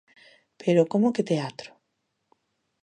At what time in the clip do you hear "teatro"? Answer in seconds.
1.31-1.71